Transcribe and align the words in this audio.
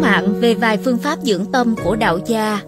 mạng 0.00 0.34
về 0.40 0.54
vài 0.54 0.78
phương 0.78 0.98
pháp 0.98 1.18
dưỡng 1.22 1.52
tâm 1.52 1.74
của 1.84 1.96
đạo 1.96 2.18
gia. 2.26 2.60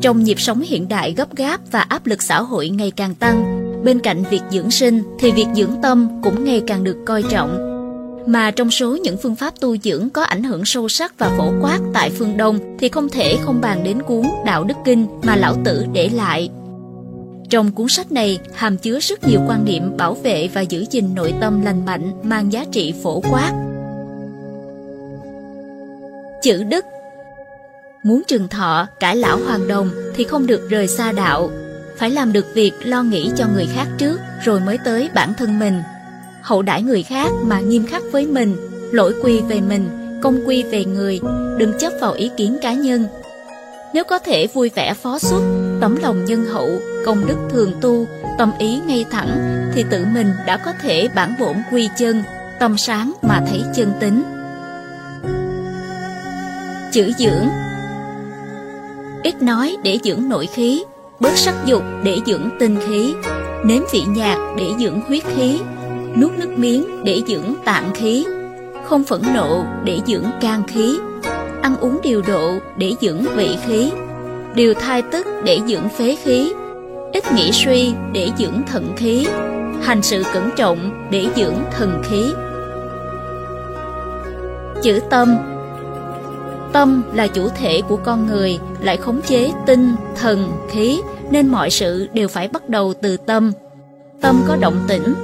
Trong 0.00 0.22
nhịp 0.22 0.40
sống 0.40 0.60
hiện 0.60 0.88
đại 0.88 1.14
gấp 1.16 1.36
gáp 1.36 1.60
và 1.70 1.80
áp 1.80 2.06
lực 2.06 2.22
xã 2.22 2.42
hội 2.42 2.68
ngày 2.68 2.92
càng 2.96 3.14
tăng, 3.14 3.60
bên 3.84 4.00
cạnh 4.00 4.24
việc 4.30 4.42
dưỡng 4.50 4.70
sinh 4.70 5.02
thì 5.18 5.32
việc 5.32 5.46
dưỡng 5.54 5.82
tâm 5.82 6.08
cũng 6.22 6.44
ngày 6.44 6.62
càng 6.66 6.84
được 6.84 6.96
coi 7.06 7.22
trọng. 7.22 7.70
Mà 8.26 8.50
trong 8.50 8.70
số 8.70 8.96
những 8.96 9.16
phương 9.16 9.36
pháp 9.36 9.60
tu 9.60 9.76
dưỡng 9.76 10.10
có 10.10 10.22
ảnh 10.22 10.44
hưởng 10.44 10.64
sâu 10.64 10.88
sắc 10.88 11.18
và 11.18 11.34
phổ 11.38 11.52
quát 11.60 11.78
tại 11.94 12.10
phương 12.10 12.36
Đông 12.36 12.76
thì 12.78 12.88
không 12.88 13.08
thể 13.08 13.36
không 13.40 13.60
bàn 13.60 13.84
đến 13.84 14.02
cuốn 14.02 14.22
Đạo 14.46 14.64
Đức 14.64 14.76
Kinh 14.84 15.06
mà 15.22 15.36
Lão 15.36 15.56
Tử 15.64 15.86
để 15.92 16.08
lại. 16.08 16.50
Trong 17.50 17.72
cuốn 17.72 17.86
sách 17.88 18.12
này 18.12 18.38
hàm 18.54 18.76
chứa 18.76 18.98
rất 19.00 19.28
nhiều 19.28 19.40
quan 19.48 19.64
niệm 19.64 19.96
bảo 19.96 20.14
vệ 20.14 20.48
và 20.54 20.60
giữ 20.60 20.84
gìn 20.90 21.14
nội 21.14 21.34
tâm 21.40 21.62
lành 21.64 21.84
mạnh 21.86 22.12
mang 22.22 22.52
giá 22.52 22.64
trị 22.72 22.94
phổ 23.02 23.20
quát. 23.20 23.73
Chữ 26.44 26.62
đức 26.62 26.84
Muốn 28.02 28.22
trường 28.28 28.48
thọ, 28.48 28.86
cải 29.00 29.16
lão 29.16 29.38
hoàng 29.46 29.68
đồng 29.68 29.90
thì 30.14 30.24
không 30.24 30.46
được 30.46 30.70
rời 30.70 30.88
xa 30.88 31.12
đạo. 31.12 31.50
Phải 31.96 32.10
làm 32.10 32.32
được 32.32 32.46
việc 32.54 32.72
lo 32.84 33.02
nghĩ 33.02 33.30
cho 33.36 33.46
người 33.54 33.66
khác 33.74 33.86
trước 33.98 34.20
rồi 34.44 34.60
mới 34.60 34.78
tới 34.84 35.10
bản 35.14 35.34
thân 35.38 35.58
mình. 35.58 35.82
Hậu 36.42 36.62
đãi 36.62 36.82
người 36.82 37.02
khác 37.02 37.30
mà 37.42 37.60
nghiêm 37.60 37.86
khắc 37.86 38.02
với 38.12 38.26
mình, 38.26 38.56
lỗi 38.92 39.14
quy 39.22 39.40
về 39.40 39.60
mình, 39.60 39.88
công 40.22 40.48
quy 40.48 40.62
về 40.62 40.84
người, 40.84 41.20
đừng 41.58 41.78
chấp 41.78 41.92
vào 42.00 42.12
ý 42.12 42.30
kiến 42.36 42.58
cá 42.62 42.72
nhân. 42.72 43.06
Nếu 43.94 44.04
có 44.04 44.18
thể 44.18 44.46
vui 44.46 44.70
vẻ 44.74 44.94
phó 44.94 45.18
xuất, 45.18 45.40
tấm 45.80 45.96
lòng 46.02 46.24
nhân 46.24 46.44
hậu, 46.44 46.70
công 47.06 47.26
đức 47.26 47.36
thường 47.50 47.72
tu, 47.80 48.06
tâm 48.38 48.52
ý 48.58 48.80
ngay 48.86 49.04
thẳng, 49.10 49.62
thì 49.74 49.84
tự 49.90 50.04
mình 50.14 50.32
đã 50.46 50.56
có 50.56 50.72
thể 50.82 51.08
bản 51.14 51.34
bổn 51.40 51.56
quy 51.72 51.88
chân, 51.98 52.22
tâm 52.58 52.78
sáng 52.78 53.12
mà 53.22 53.42
thấy 53.48 53.62
chân 53.74 53.92
tính. 54.00 54.33
Chữ 56.94 57.12
dưỡng 57.18 57.48
Ít 59.22 59.42
nói 59.42 59.76
để 59.84 59.98
dưỡng 60.04 60.28
nội 60.28 60.46
khí, 60.46 60.84
bớt 61.20 61.36
sắc 61.36 61.54
dục 61.66 61.82
để 62.04 62.18
dưỡng 62.26 62.50
tinh 62.58 62.76
khí, 62.86 63.14
nếm 63.64 63.82
vị 63.92 64.02
nhạt 64.08 64.38
để 64.58 64.66
dưỡng 64.78 65.00
huyết 65.00 65.22
khí, 65.36 65.60
nuốt 66.20 66.32
nước 66.38 66.58
miếng 66.58 67.04
để 67.04 67.22
dưỡng 67.26 67.54
tạng 67.64 67.94
khí, 67.94 68.26
không 68.84 69.04
phẫn 69.04 69.22
nộ 69.34 69.64
để 69.84 70.00
dưỡng 70.06 70.24
can 70.40 70.62
khí, 70.68 70.98
ăn 71.62 71.76
uống 71.80 72.00
điều 72.02 72.22
độ 72.22 72.58
để 72.76 72.92
dưỡng 73.00 73.24
vị 73.36 73.58
khí, 73.66 73.90
điều 74.54 74.74
thai 74.74 75.02
tức 75.02 75.26
để 75.44 75.60
dưỡng 75.66 75.88
phế 75.88 76.16
khí, 76.24 76.52
ít 77.12 77.32
nghĩ 77.32 77.52
suy 77.52 77.92
để 78.12 78.30
dưỡng 78.38 78.62
thận 78.66 78.92
khí, 78.96 79.26
hành 79.82 80.02
sự 80.02 80.22
cẩn 80.32 80.50
trọng 80.56 81.08
để 81.10 81.26
dưỡng 81.36 81.56
thần 81.70 82.02
khí. 82.04 82.32
Chữ 84.82 85.00
tâm 85.10 85.53
Tâm 86.74 87.02
là 87.12 87.26
chủ 87.26 87.48
thể 87.48 87.82
của 87.88 87.96
con 87.96 88.26
người, 88.26 88.58
lại 88.80 88.96
khống 88.96 89.22
chế 89.22 89.52
tinh, 89.66 89.94
thần, 90.20 90.52
khí, 90.70 91.00
nên 91.30 91.48
mọi 91.48 91.70
sự 91.70 92.08
đều 92.12 92.28
phải 92.28 92.48
bắt 92.48 92.68
đầu 92.68 92.94
từ 93.02 93.16
tâm. 93.16 93.52
Tâm 94.20 94.42
có 94.48 94.56
động 94.56 94.84
tĩnh, 94.88 95.14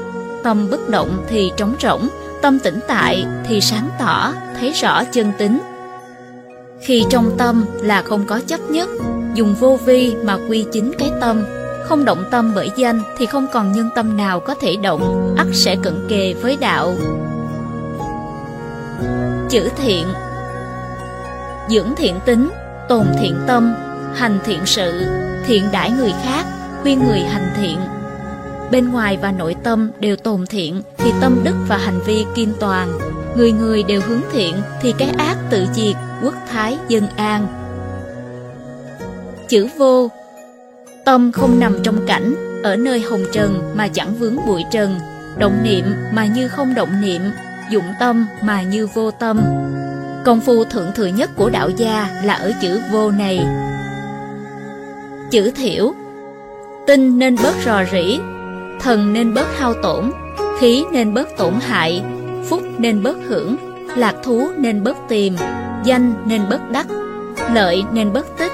tâm 0.42 0.70
bất 0.70 0.88
động 0.88 1.24
thì 1.28 1.52
trống 1.56 1.74
rỗng, 1.82 2.08
tâm 2.42 2.58
tĩnh 2.58 2.80
tại 2.88 3.24
thì 3.48 3.60
sáng 3.60 3.88
tỏ, 3.98 4.32
thấy 4.60 4.72
rõ 4.72 5.04
chân 5.04 5.32
tính. 5.38 5.58
Khi 6.80 7.04
trong 7.10 7.30
tâm 7.38 7.64
là 7.80 8.02
không 8.02 8.24
có 8.26 8.40
chấp 8.46 8.60
nhất, 8.70 8.88
dùng 9.34 9.54
vô 9.54 9.78
vi 9.84 10.14
mà 10.22 10.38
quy 10.48 10.66
chính 10.72 10.92
cái 10.98 11.10
tâm, 11.20 11.44
không 11.84 12.04
động 12.04 12.24
tâm 12.30 12.52
bởi 12.54 12.70
danh 12.76 13.02
thì 13.18 13.26
không 13.26 13.46
còn 13.52 13.72
nhân 13.72 13.90
tâm 13.94 14.16
nào 14.16 14.40
có 14.40 14.54
thể 14.54 14.76
động, 14.76 15.34
ắt 15.38 15.46
sẽ 15.52 15.76
cận 15.82 16.06
kề 16.08 16.34
với 16.34 16.56
đạo. 16.60 16.94
Chữ 19.48 19.68
thiện 19.76 20.06
dưỡng 21.70 21.94
thiện 21.96 22.14
tính, 22.24 22.50
tồn 22.88 23.06
thiện 23.20 23.34
tâm, 23.46 23.74
hành 24.14 24.38
thiện 24.44 24.60
sự, 24.66 25.06
thiện 25.46 25.64
đãi 25.72 25.90
người 25.90 26.12
khác, 26.24 26.44
khuyên 26.82 27.04
người 27.06 27.20
hành 27.20 27.52
thiện. 27.60 27.78
Bên 28.70 28.90
ngoài 28.90 29.18
và 29.22 29.32
nội 29.32 29.56
tâm 29.62 29.90
đều 30.00 30.16
tồn 30.16 30.46
thiện 30.46 30.82
thì 30.98 31.12
tâm 31.20 31.40
đức 31.44 31.54
và 31.68 31.76
hành 31.76 32.00
vi 32.06 32.24
kiên 32.34 32.52
toàn. 32.60 32.98
Người 33.36 33.52
người 33.52 33.82
đều 33.82 34.00
hướng 34.06 34.20
thiện 34.32 34.54
thì 34.82 34.94
cái 34.98 35.08
ác 35.18 35.36
tự 35.50 35.66
diệt, 35.74 35.96
quốc 36.22 36.34
thái 36.48 36.78
dân 36.88 37.06
an. 37.16 37.46
Chữ 39.48 39.68
vô 39.76 40.10
Tâm 41.04 41.32
không 41.32 41.60
nằm 41.60 41.78
trong 41.82 42.06
cảnh, 42.06 42.34
ở 42.62 42.76
nơi 42.76 43.00
hồng 43.00 43.24
trần 43.32 43.72
mà 43.74 43.88
chẳng 43.88 44.14
vướng 44.14 44.36
bụi 44.46 44.64
trần, 44.70 44.98
động 45.36 45.62
niệm 45.62 45.84
mà 46.12 46.26
như 46.26 46.48
không 46.48 46.74
động 46.74 47.00
niệm, 47.00 47.22
dụng 47.70 47.84
tâm 48.00 48.26
mà 48.42 48.62
như 48.62 48.86
vô 48.86 49.10
tâm. 49.10 49.40
Công 50.24 50.40
phu 50.40 50.64
thượng 50.64 50.92
thừa 50.94 51.06
nhất 51.06 51.30
của 51.36 51.50
đạo 51.50 51.70
gia 51.76 52.08
là 52.24 52.34
ở 52.34 52.52
chữ 52.62 52.80
vô 52.92 53.10
này. 53.10 53.46
Chữ 55.30 55.50
thiểu 55.50 55.92
Tinh 56.86 57.18
nên 57.18 57.36
bớt 57.42 57.54
rò 57.64 57.84
rỉ, 57.92 58.18
thần 58.80 59.12
nên 59.12 59.34
bớt 59.34 59.58
hao 59.58 59.74
tổn, 59.82 60.10
khí 60.58 60.84
nên 60.92 61.14
bớt 61.14 61.36
tổn 61.36 61.54
hại, 61.60 62.02
phúc 62.48 62.62
nên 62.78 63.02
bớt 63.02 63.16
hưởng, 63.28 63.56
lạc 63.96 64.14
thú 64.22 64.48
nên 64.58 64.84
bớt 64.84 64.96
tìm, 65.08 65.36
danh 65.84 66.14
nên 66.24 66.42
bớt 66.50 66.70
đắc, 66.70 66.86
lợi 67.52 67.84
nên 67.92 68.12
bớt 68.12 68.38
tích. 68.38 68.52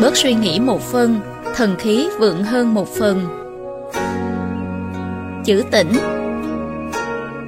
Bớt 0.00 0.16
suy 0.16 0.34
nghĩ 0.34 0.60
một 0.60 0.80
phân, 0.82 1.20
thần 1.56 1.76
khí 1.78 2.08
vượng 2.18 2.44
hơn 2.44 2.74
một 2.74 2.88
phần. 2.88 3.26
Chữ 5.44 5.62
tĩnh 5.70 5.92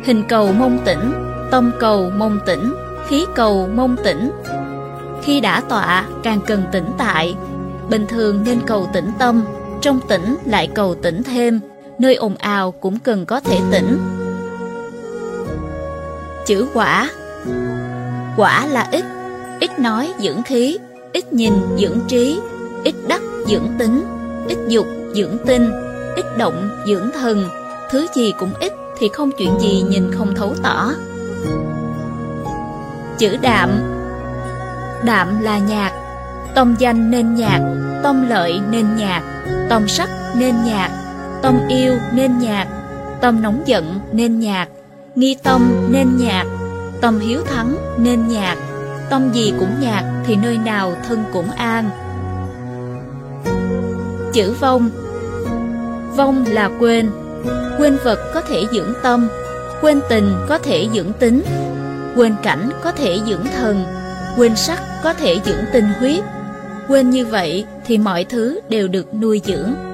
Hình 0.05 0.23
cầu 0.29 0.53
mông 0.53 0.79
tĩnh, 0.85 1.13
tâm 1.51 1.71
cầu 1.81 2.11
mông 2.17 2.39
tĩnh, 2.47 2.75
khí 3.09 3.27
cầu 3.35 3.69
mông 3.75 3.97
tĩnh. 4.05 4.31
Khi 5.23 5.41
đã 5.41 5.61
tọa 5.61 6.07
càng 6.23 6.41
cần 6.47 6.63
tĩnh 6.73 6.91
tại, 6.99 7.37
bình 7.91 8.07
thường 8.09 8.43
nên 8.45 8.61
cầu 8.67 8.89
tĩnh 8.93 9.11
tâm, 9.19 9.45
trong 9.81 10.01
tĩnh 10.09 10.37
lại 10.45 10.69
cầu 10.75 10.95
tĩnh 10.95 11.23
thêm, 11.23 11.61
nơi 11.99 12.15
ồn 12.15 12.37
ào 12.37 12.71
cũng 12.71 12.99
cần 12.99 13.27
có 13.27 13.41
thể 13.41 13.61
tĩnh. 13.71 13.99
Chữ 16.47 16.67
quả 16.75 17.11
Quả 18.37 18.67
là 18.67 18.89
ít, 18.93 19.05
ít 19.61 19.79
nói 19.79 20.15
dưỡng 20.19 20.43
khí, 20.43 20.79
ít 21.13 21.33
nhìn 21.33 21.53
dưỡng 21.79 22.01
trí, 22.09 22.41
ít 22.85 22.95
đắc 23.09 23.23
dưỡng 23.47 23.69
tính, 23.79 24.05
ít 24.49 24.59
dục 24.69 24.87
dưỡng 25.15 25.37
tinh, 25.47 25.71
ít 26.17 26.25
động 26.39 26.71
dưỡng 26.87 27.11
thần, 27.15 27.49
thứ 27.91 28.07
gì 28.15 28.33
cũng 28.39 28.53
ít 28.61 28.73
thì 28.99 29.09
không 29.09 29.31
chuyện 29.39 29.59
gì 29.61 29.83
nhìn 29.89 30.13
không 30.13 30.35
thấu 30.35 30.55
tỏ. 30.63 30.93
Chữ 33.19 33.37
đạm. 33.43 33.71
Đạm 35.05 35.41
là 35.41 35.59
nhạc, 35.59 35.93
Tông 36.55 36.75
danh 36.79 37.11
nên 37.11 37.35
nhạc, 37.35 37.61
Tông 38.03 38.29
lợi 38.29 38.61
nên 38.71 38.97
nhạc, 38.97 39.23
Tông 39.69 39.89
sắc 39.89 40.11
nên 40.35 40.55
nhạc, 40.65 40.91
Tông 41.43 41.69
yêu 41.69 41.95
nên 42.13 42.39
nhạc 42.39 42.67
Tâm 43.21 43.43
nóng 43.43 43.63
giận 43.67 44.01
nên 44.13 44.41
nhạc, 44.41 44.69
Nghi 45.15 45.37
tâm 45.43 45.89
nên 45.91 46.17
nhạc 46.17 46.45
Tâm 47.01 47.21
hiếu 47.21 47.43
thắng 47.43 47.77
nên 47.99 48.29
nhạc 48.29 48.57
Tâm 49.11 49.33
gì 49.33 49.53
cũng 49.61 49.81
nhạc 49.81 50.05
thì 50.27 50.37
nơi 50.37 50.59
nào 50.59 50.93
thân 51.09 51.25
cũng 51.33 51.51
an. 51.51 51.91
Chữ 54.33 54.55
vong. 54.61 54.91
Vong 56.17 56.45
là 56.49 56.71
quên. 56.81 57.11
Quên 57.79 57.99
vật 58.05 58.31
có 58.35 58.41
thể 58.41 58.65
dưỡng 58.73 58.93
tâm, 59.03 59.29
Quên 59.81 60.01
tình 60.09 60.35
có 60.49 60.59
thể 60.59 60.89
dưỡng 60.95 61.13
tính. 61.13 61.43
Quên 62.19 62.35
cảnh 62.43 62.71
có 62.83 62.93
thể 62.93 63.21
dưỡng 63.27 63.45
thần, 63.57 63.85
quên 64.37 64.57
sắc 64.57 64.83
có 65.03 65.15
thể 65.15 65.41
dưỡng 65.45 65.65
tinh 65.73 65.85
huyết. 65.99 66.25
Quên 66.89 67.11
như 67.11 67.27
vậy 67.27 67.65
thì 67.87 67.99
mọi 67.99 68.25
thứ 68.25 68.61
đều 68.69 68.89
được 68.89 69.15
nuôi 69.15 69.41
dưỡng. 69.45 69.88